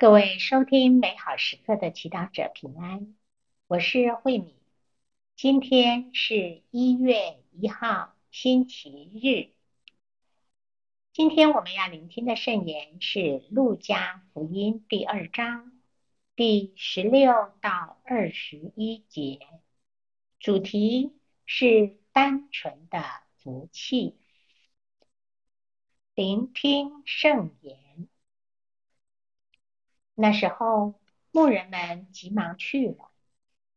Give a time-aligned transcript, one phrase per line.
[0.00, 3.14] 各位收听美好时刻的祈祷者平安，
[3.66, 4.54] 我是慧敏。
[5.36, 9.52] 今天是一月一号，星期日。
[11.12, 13.18] 今天我们要聆听的圣言是
[13.50, 15.70] 《路加福音》第二章
[16.34, 19.40] 第十六到二十一节，
[20.38, 21.12] 主题
[21.44, 23.04] 是单纯的
[23.36, 24.16] 福气。
[26.14, 27.89] 聆听圣言。
[30.20, 33.10] 那时候，牧人们急忙去了，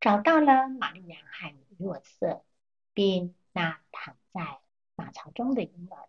[0.00, 2.44] 找到了玛利亚和若瑟，
[2.92, 4.58] 并那躺在
[4.96, 6.08] 马槽中的婴儿。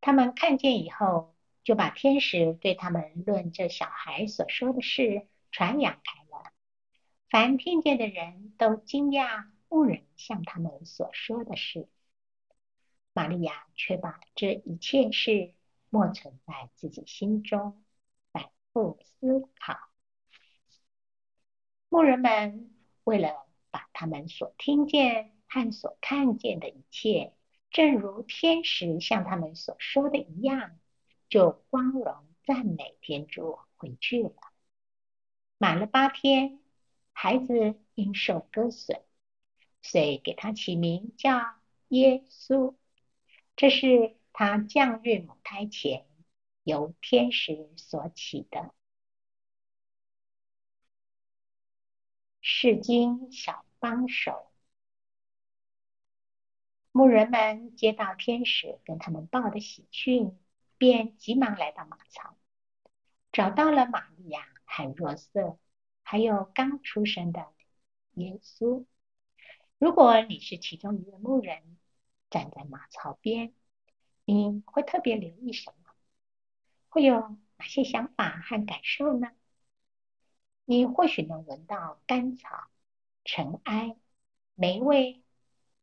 [0.00, 1.32] 他们看见以后，
[1.62, 6.52] 就把天使对他们论这小孩所说的事传扬开了。
[7.30, 11.88] 凡听见的人都惊讶牧人向他们所说的事。
[13.12, 15.54] 玛利亚却把这一切事
[15.88, 17.83] 默存在自己心中。
[18.74, 19.78] 不思考，
[21.88, 27.34] 牧人们为了把他们所听见和所看见的一切，
[27.70, 30.76] 正如天使向他们所说的一样，
[31.28, 34.34] 就光荣赞美天主回去了。
[35.56, 36.58] 满了八天，
[37.12, 39.04] 孩子因受割损，
[39.82, 41.38] 遂给他起名叫
[41.90, 42.74] 耶稣。
[43.54, 46.06] 这是他降孕母胎前。
[46.64, 48.74] 由天使所起的
[52.40, 54.50] 世经小帮手，
[56.90, 60.38] 牧人们接到天使跟他们报的喜讯，
[60.78, 62.36] 便急忙来到马槽，
[63.30, 65.58] 找到了玛利亚、海若瑟，
[66.02, 67.52] 还有刚出生的
[68.12, 68.86] 耶稣。
[69.78, 71.78] 如果你是其中一位牧人，
[72.30, 73.54] 站在马槽边，
[74.24, 75.83] 你会特别留意什么？
[76.94, 79.32] 会有哪些想法和感受呢？
[80.64, 82.68] 你或许能闻到干草、
[83.24, 83.96] 尘埃、
[84.54, 85.24] 霉味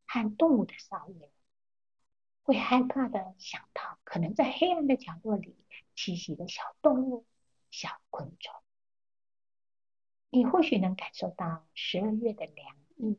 [0.06, 1.30] 和动物的骚味，
[2.44, 5.54] 会害怕的想到可能在黑暗的角落里
[5.94, 7.26] 栖息的小动物、
[7.70, 8.54] 小昆虫。
[10.30, 13.18] 你或许能感受到十二月的凉意，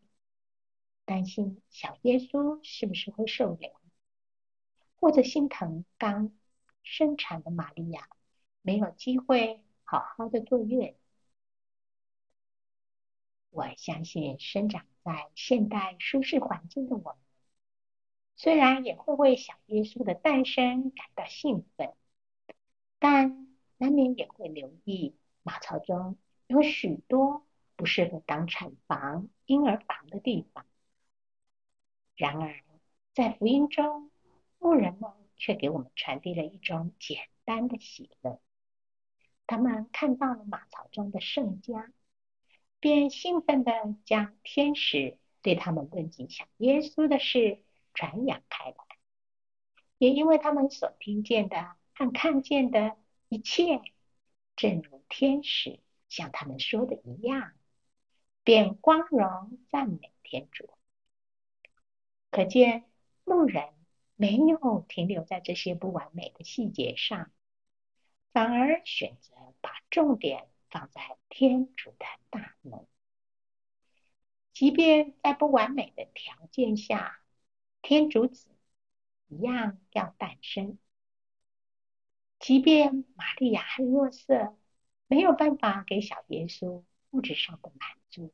[1.06, 3.72] 担心小耶稣是不是会受凉，
[4.95, 6.35] 或者心疼刚。
[6.83, 8.07] 生产的玛利亚
[8.61, 10.95] 没有机会好好的坐月。
[13.49, 17.16] 我相信生长在现代舒适环境的我们，
[18.35, 21.94] 虽然也会为小耶稣的诞生感到兴奋，
[23.00, 26.17] 但难免也会留意马槽中
[26.47, 27.45] 有许多
[27.75, 30.65] 不适合当产房、婴儿房的地方。
[32.15, 32.63] 然而，
[33.13, 34.09] 在福音中，
[34.57, 35.22] 牧人们。
[35.35, 38.41] 却给我们传递了一种简单的喜乐。
[39.45, 41.91] 他们看到了马槽中的圣家，
[42.79, 43.71] 便兴奋地
[44.05, 47.61] 将天使对他们问及小耶稣的事
[47.94, 48.75] 传扬开来。
[49.97, 52.97] 也因为他们所听见的和看见的
[53.29, 53.81] 一切，
[54.55, 55.79] 正如天使
[56.09, 57.53] 向他们说的一样，
[58.44, 60.69] 便光荣赞美天主。
[62.31, 62.85] 可见
[63.25, 63.82] 牧人。
[64.23, 67.29] 没有停留在这些不完美的细节上，
[68.31, 72.88] 反而选择把重点放在天主的大能。
[74.53, 77.19] 即便在不完美的条件下，
[77.81, 78.50] 天主子
[79.28, 80.79] 一样要诞生。
[82.39, 84.57] 即便玛利亚和若瑟
[85.07, 88.33] 没有办法给小耶稣物质上的满足，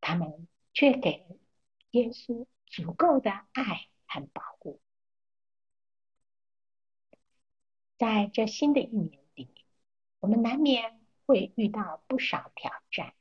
[0.00, 1.24] 他们却给
[1.92, 3.86] 耶稣足够的爱。
[4.20, 4.80] 和保护，
[7.98, 9.50] 在这新的一年里，
[10.20, 13.12] 我们难免会遇到不少挑战。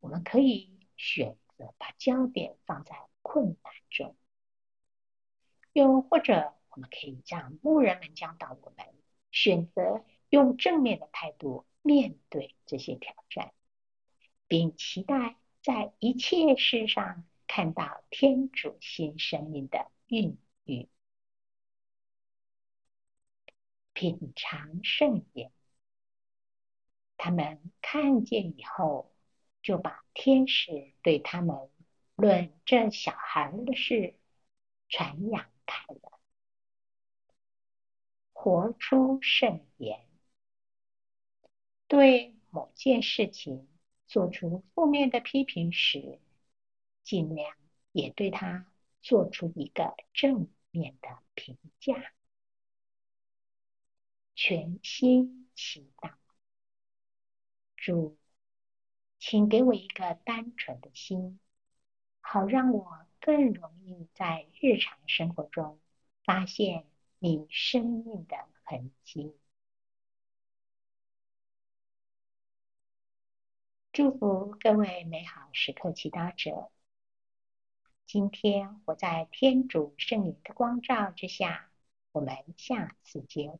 [0.00, 4.16] 我们可以选择把焦点放在困难中，
[5.74, 8.86] 又或者我们可以让牧人们教导我们，
[9.30, 13.52] 选择用正面的态度面对这些挑战，
[14.46, 17.26] 并期待在一切事上。
[17.46, 20.88] 看到天主新生命的孕育，
[23.92, 25.52] 品尝圣言。
[27.16, 29.14] 他们看见以后，
[29.62, 31.70] 就把天使对他们
[32.14, 34.14] 论这小孩的事
[34.88, 36.20] 传扬开了。
[38.32, 40.06] 活出圣言，
[41.88, 43.66] 对某件事情
[44.06, 46.20] 做出负面的批评时。
[47.06, 47.56] 尽量
[47.92, 48.66] 也对他
[49.00, 52.12] 做出一个正面的评价。
[54.34, 56.14] 全心祈祷。
[57.76, 58.18] 主，
[59.20, 61.38] 请给我一个单纯的心，
[62.20, 65.78] 好让我更容易在日常生活中
[66.24, 66.88] 发现
[67.20, 69.36] 你生命的痕迹。
[73.92, 76.72] 祝福各位美好时刻祈祷者。
[78.06, 81.68] 今天我在天主圣灵的光照之下，
[82.12, 83.58] 我们下次见。